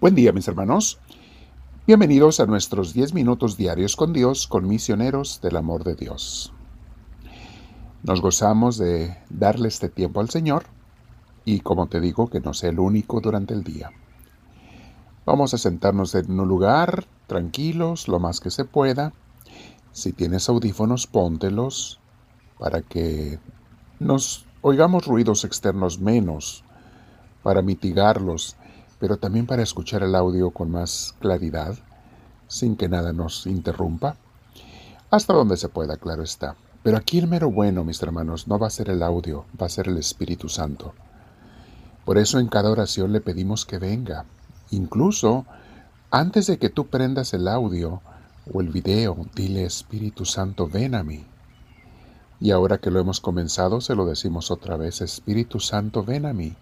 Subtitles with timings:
[0.00, 1.00] Buen día mis hermanos.
[1.84, 6.52] Bienvenidos a nuestros 10 minutos diarios con Dios, con misioneros del amor de Dios.
[8.04, 10.66] Nos gozamos de darle este tiempo al Señor
[11.44, 13.90] y como te digo, que no sea el único durante el día.
[15.26, 19.12] Vamos a sentarnos en un lugar tranquilos lo más que se pueda.
[19.90, 21.98] Si tienes audífonos, póntelos
[22.60, 23.40] para que
[23.98, 26.62] nos oigamos ruidos externos menos,
[27.42, 28.56] para mitigarlos
[28.98, 31.76] pero también para escuchar el audio con más claridad,
[32.48, 34.16] sin que nada nos interrumpa.
[35.10, 36.56] Hasta donde se pueda, claro está.
[36.82, 39.70] Pero aquí el mero bueno, mis hermanos, no va a ser el audio, va a
[39.70, 40.94] ser el Espíritu Santo.
[42.04, 44.24] Por eso en cada oración le pedimos que venga.
[44.70, 45.46] Incluso
[46.10, 48.00] antes de que tú prendas el audio
[48.52, 51.26] o el video, dile Espíritu Santo, ven a mí.
[52.40, 56.32] Y ahora que lo hemos comenzado, se lo decimos otra vez, Espíritu Santo, ven a
[56.32, 56.54] mí.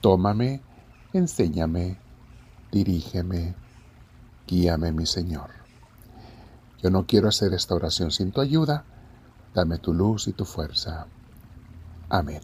[0.00, 0.62] Tómame
[1.12, 1.98] enséñame,
[2.72, 3.54] dirígeme,
[4.46, 5.50] guíame, mi Señor.
[6.82, 8.84] Yo no quiero hacer esta oración sin tu ayuda,
[9.54, 11.06] dame tu luz y tu fuerza.
[12.08, 12.40] Amén.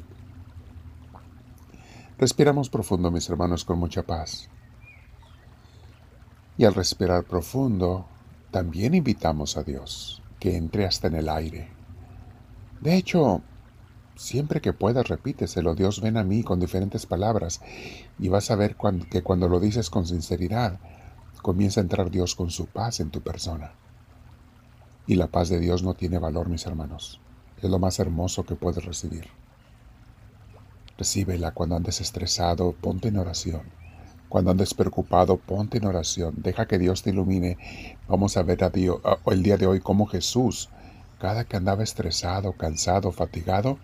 [2.19, 4.49] Respiramos profundo, mis hermanos, con mucha paz.
[6.57, 8.07] Y al respirar profundo,
[8.51, 11.69] también invitamos a Dios que entre hasta en el aire.
[12.81, 13.43] De hecho,
[14.23, 15.75] Siempre que puedas, repíteselo.
[15.75, 17.61] Dios ven a mí con diferentes palabras
[18.21, 18.77] y vas a ver
[19.11, 20.79] que cuando lo dices con sinceridad,
[21.43, 23.73] comienza a entrar Dios con su paz en tu persona.
[25.09, 27.21] Y la paz de Dios no tiene valor, mis hermanos.
[27.61, 29.27] Es lo más hermoso que puedes recibir.
[30.97, 33.63] Recíbela cuando andes estresado, ponte en oración.
[34.29, 36.35] Cuando andes preocupado, ponte en oración.
[36.37, 37.59] Deja que Dios te ilumine.
[38.07, 40.69] Vamos a ver Dios, el día de hoy cómo Jesús,
[41.19, 43.81] cada que andaba estresado, cansado, fatigado,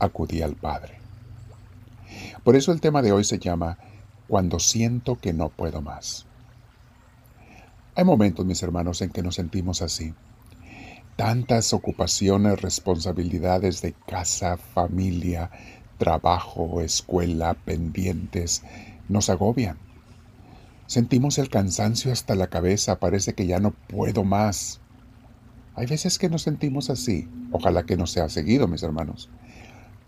[0.00, 0.98] acudí al Padre.
[2.42, 3.78] Por eso el tema de hoy se llama
[4.26, 6.26] Cuando siento que no puedo más.
[7.94, 10.14] Hay momentos, mis hermanos, en que nos sentimos así.
[11.16, 15.50] Tantas ocupaciones, responsabilidades de casa, familia,
[15.98, 18.62] trabajo, escuela, pendientes,
[19.08, 19.76] nos agobian.
[20.86, 24.80] Sentimos el cansancio hasta la cabeza, parece que ya no puedo más.
[25.74, 29.28] Hay veces que nos sentimos así, ojalá que no sea seguido, mis hermanos.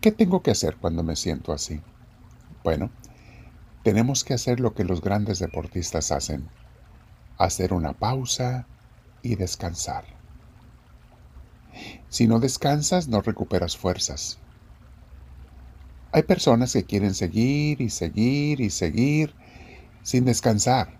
[0.02, 1.80] ¿Qué tengo que hacer cuando me siento así?
[2.64, 2.90] Bueno,
[3.84, 6.48] tenemos que hacer lo que los grandes deportistas hacen,
[7.38, 8.66] hacer una pausa
[9.22, 10.04] y descansar.
[12.08, 14.40] Si no descansas, no recuperas fuerzas.
[16.10, 19.36] Hay personas que quieren seguir y seguir y seguir
[20.02, 20.98] sin descansar.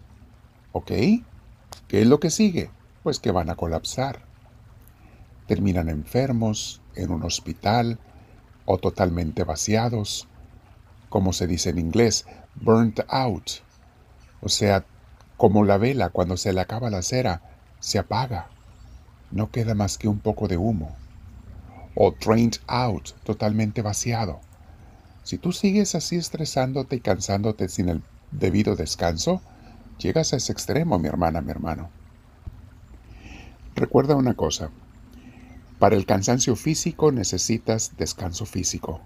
[0.71, 0.93] ¿Ok?
[1.89, 2.71] ¿Qué es lo que sigue?
[3.03, 4.23] Pues que van a colapsar.
[5.49, 7.99] Terminan enfermos, en un hospital,
[8.65, 10.29] o totalmente vaciados,
[11.09, 13.51] como se dice en inglés, burnt out,
[14.41, 14.85] o sea,
[15.37, 17.43] como la vela cuando se le acaba la cera,
[17.81, 18.49] se apaga,
[19.31, 20.95] no queda más que un poco de humo,
[21.95, 24.41] o drained out, totalmente vaciado.
[25.23, 29.41] Si tú sigues así estresándote y cansándote sin el debido descanso,
[29.99, 31.91] llegas a ese extremo, mi hermana, mi hermano.
[33.75, 34.71] Recuerda una cosa,
[35.83, 39.01] para el cansancio físico necesitas descanso físico.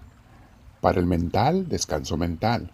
[0.79, 2.71] Para el mental, descanso mental.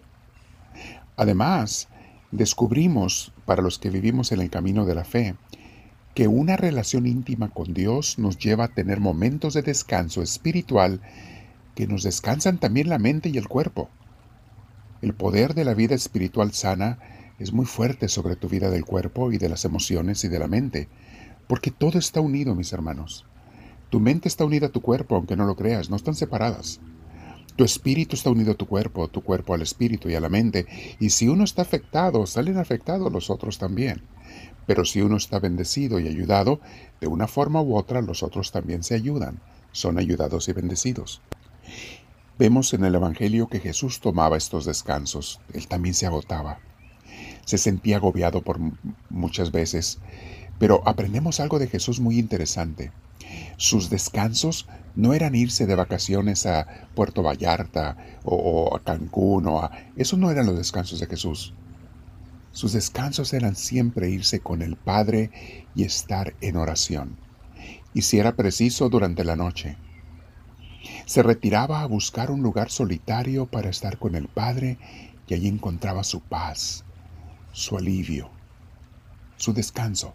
[1.15, 1.87] Además,
[2.29, 5.35] descubrimos, para los que vivimos en el camino de la fe,
[6.15, 10.99] que una relación íntima con Dios nos lleva a tener momentos de descanso espiritual
[11.73, 13.87] que nos descansan también la mente y el cuerpo.
[15.01, 16.99] El poder de la vida espiritual sana
[17.39, 20.49] es muy fuerte sobre tu vida del cuerpo y de las emociones y de la
[20.49, 20.89] mente,
[21.47, 23.25] porque todo está unido, mis hermanos.
[23.93, 26.79] Tu mente está unida a tu cuerpo, aunque no lo creas, no están separadas.
[27.55, 30.65] Tu espíritu está unido a tu cuerpo, tu cuerpo al espíritu y a la mente,
[30.99, 34.01] y si uno está afectado, salen afectados los otros también.
[34.65, 36.59] Pero si uno está bendecido y ayudado,
[37.01, 39.39] de una forma u otra los otros también se ayudan,
[39.73, 41.21] son ayudados y bendecidos.
[42.39, 46.57] Vemos en el Evangelio que Jesús tomaba estos descansos, él también se agotaba,
[47.45, 48.57] se sentía agobiado por
[49.11, 49.99] muchas veces,
[50.57, 52.91] pero aprendemos algo de Jesús muy interesante.
[53.63, 57.95] Sus descansos no eran irse de vacaciones a Puerto Vallarta
[58.25, 59.71] o, a Cancún o a...
[59.95, 61.53] Eso no eran los descansos de Jesús.
[62.51, 67.15] Sus descansos eran siempre irse con el Padre y estar en oración.
[67.93, 69.77] Y si era preciso durante la noche.
[71.05, 74.77] Se retiraba a buscar un lugar solitario para estar con el Padre
[75.25, 76.83] y allí encontraba su paz,
[77.53, 78.29] su alivio,
[79.37, 80.13] su descanso,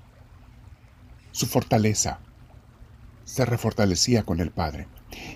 [1.33, 2.21] su fortaleza
[3.29, 4.89] se refortalecía con el Padre.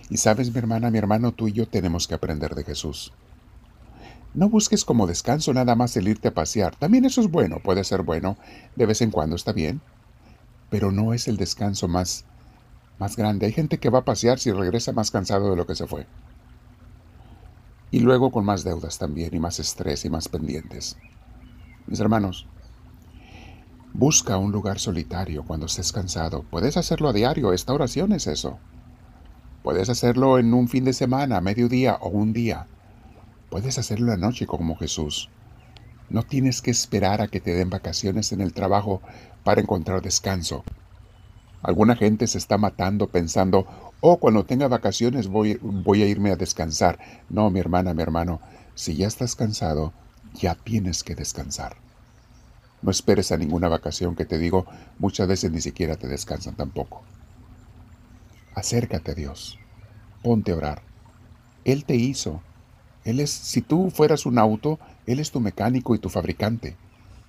[0.08, 3.12] Y sabes, mi hermana, mi hermano, tú y yo tenemos que aprender de Jesús.
[4.32, 6.74] No busques como descanso nada más el irte a pasear.
[6.74, 8.38] También eso es bueno, puede ser bueno,
[8.76, 9.82] de vez en cuando está bien,
[10.70, 12.24] pero no es el descanso más
[12.98, 13.44] más grande.
[13.44, 16.06] Hay gente que va a pasear si regresa más cansado de lo que se fue.
[17.90, 20.96] Y luego con más deudas también, y más estrés y más pendientes.
[21.86, 22.46] Mis hermanos,
[23.92, 26.44] busca un lugar solitario cuando estés cansado.
[26.50, 28.58] Puedes hacerlo a diario, esta oración es eso.
[29.62, 32.66] Puedes hacerlo en un fin de semana, mediodía o un día.
[33.50, 35.28] Puedes hacerlo la noche como Jesús.
[36.08, 39.00] No tienes que esperar a que te den vacaciones en el trabajo
[39.44, 40.64] para encontrar descanso.
[41.62, 43.66] Alguna gente se está matando pensando,
[44.00, 46.98] oh, cuando tenga vacaciones voy, voy a irme a descansar.
[47.28, 48.40] No, mi hermana, mi hermano,
[48.74, 49.92] si ya estás cansado,
[50.34, 51.76] ya tienes que descansar.
[52.82, 54.66] No esperes a ninguna vacación que te digo,
[54.98, 57.02] muchas veces ni siquiera te descansan tampoco.
[58.54, 59.58] Acércate a Dios,
[60.22, 60.82] ponte a orar.
[61.64, 62.42] Él te hizo,
[63.04, 66.76] él es, si tú fueras un auto, Él es tu mecánico y tu fabricante.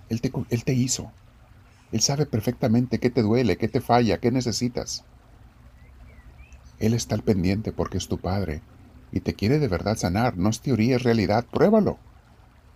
[0.10, 1.12] Él te, él te hizo.
[1.92, 5.04] Él sabe perfectamente qué te duele, qué te falla, qué necesitas.
[6.80, 8.62] Él está al pendiente porque es tu Padre
[9.12, 10.38] y te quiere de verdad sanar.
[10.38, 11.46] No es teoría, es realidad.
[11.52, 11.98] Pruébalo.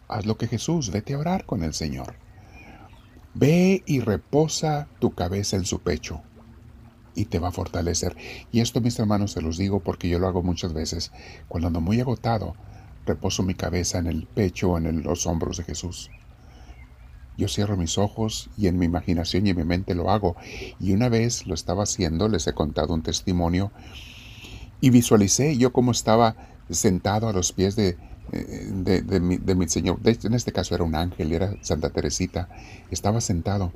[0.07, 2.15] Haz lo que Jesús, vete a orar con el Señor.
[3.33, 6.21] Ve y reposa tu cabeza en su pecho
[7.15, 8.15] y te va a fortalecer.
[8.51, 11.11] Y esto, mis hermanos, se los digo porque yo lo hago muchas veces.
[11.47, 12.55] Cuando ando muy agotado,
[13.05, 16.11] reposo mi cabeza en el pecho o en los hombros de Jesús.
[17.37, 20.35] Yo cierro mis ojos y en mi imaginación y en mi mente lo hago.
[20.79, 23.71] Y una vez lo estaba haciendo, les he contado un testimonio
[24.81, 26.35] y visualicé yo cómo estaba
[26.69, 27.97] sentado a los pies de,
[28.31, 29.99] de, mi, de mi, Señor.
[30.03, 32.49] En este caso era un ángel, era Santa Teresita.
[32.91, 33.71] Estaba sentado.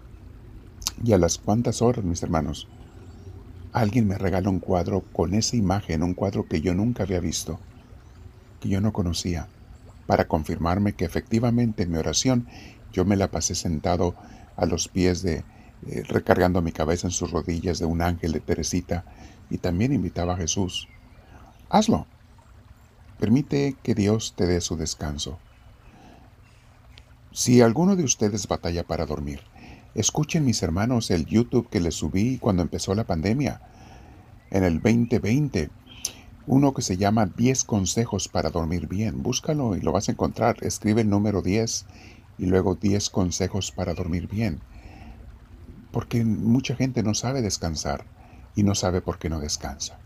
[1.03, 2.67] Y a las cuantas horas, mis hermanos,
[3.73, 7.59] alguien me regaló un cuadro con esa imagen, un cuadro que yo nunca había visto
[8.61, 9.47] que yo no conocía,
[10.05, 12.47] para confirmarme que efectivamente en mi oración
[12.93, 14.15] yo me la pasé sentado
[14.55, 15.43] a los pies de,
[15.87, 19.03] eh, recargando mi cabeza en sus rodillas de un ángel de Teresita
[19.49, 20.87] y también invitaba a Jesús.
[21.69, 22.05] Hazlo.
[23.21, 25.37] Permite que Dios te dé su descanso.
[27.31, 29.41] Si alguno de ustedes batalla para dormir,
[29.93, 33.61] escuchen mis hermanos el YouTube que les subí cuando empezó la pandemia.
[34.49, 35.69] En el 2020
[36.47, 39.21] uno que se llama 10 consejos para dormir bien.
[39.21, 40.57] Búscalo y lo vas a encontrar.
[40.61, 41.85] Escribe el número 10
[42.39, 44.61] y luego 10 consejos para dormir bien.
[45.91, 48.03] Porque mucha gente no sabe descansar
[48.55, 49.99] y no sabe por qué no descansa.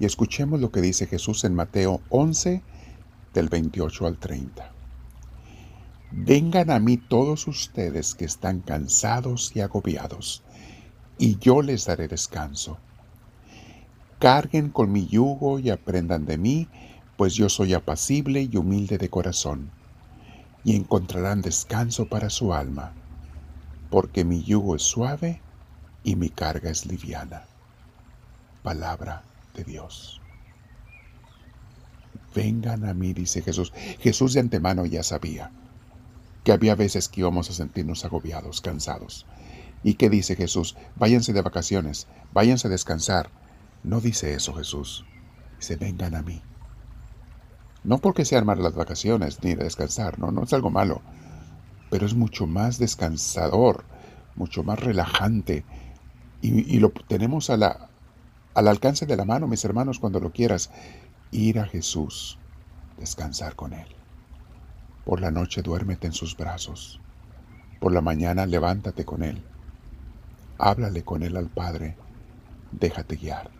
[0.00, 2.62] Y escuchemos lo que dice Jesús en Mateo 11
[3.34, 4.72] del 28 al 30.
[6.10, 10.42] Vengan a mí todos ustedes que están cansados y agobiados,
[11.18, 12.78] y yo les daré descanso.
[14.18, 16.66] Carguen con mi yugo y aprendan de mí,
[17.18, 19.70] pues yo soy apacible y humilde de corazón,
[20.64, 22.94] y encontrarán descanso para su alma,
[23.90, 25.42] porque mi yugo es suave
[26.04, 27.44] y mi carga es liviana.
[28.62, 29.24] Palabra
[29.54, 30.20] de Dios.
[32.34, 33.72] Vengan a mí, dice Jesús.
[33.98, 35.50] Jesús de antemano ya sabía
[36.44, 39.26] que había veces que íbamos a sentirnos agobiados, cansados.
[39.82, 40.76] ¿Y qué dice Jesús?
[40.96, 43.30] Váyanse de vacaciones, váyanse a descansar,
[43.82, 45.04] no dice eso Jesús.
[45.58, 46.40] Dice, vengan a mí.
[47.82, 51.02] No porque sean malas las vacaciones ni de descansar, no, no es algo malo,
[51.90, 53.84] pero es mucho más descansador,
[54.36, 55.64] mucho más relajante
[56.42, 57.89] y, lo tenemos a la,
[58.60, 60.70] al alcance de la mano, mis hermanos, cuando lo quieras,
[61.30, 62.38] ir a Jesús,
[62.98, 63.86] descansar con Él.
[65.06, 67.00] Por la noche duérmete en sus brazos,
[67.80, 69.42] por la mañana levántate con Él,
[70.58, 71.96] háblale con Él al Padre,
[72.70, 73.50] déjate guiar.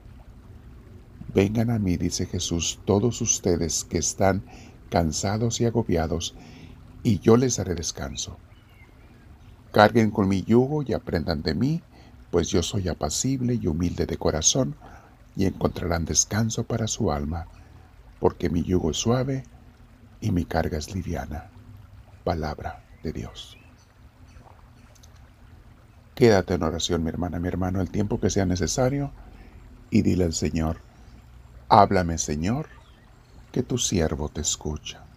[1.32, 4.44] Vengan a mí, dice Jesús, todos ustedes que están
[4.90, 6.34] cansados y agobiados,
[7.02, 8.36] y yo les daré descanso.
[9.72, 11.82] Carguen con mi yugo y aprendan de mí,
[12.30, 14.76] pues yo soy apacible y humilde de corazón,
[15.40, 17.46] y encontrarán descanso para su alma,
[18.18, 19.44] porque mi yugo es suave
[20.20, 21.50] y mi carga es liviana.
[22.24, 23.56] Palabra de Dios.
[26.14, 29.12] Quédate en oración, mi hermana, mi hermano, el tiempo que sea necesario,
[29.88, 30.76] y dile al Señor,
[31.70, 32.68] Háblame, Señor,
[33.50, 35.09] que tu siervo te escucha.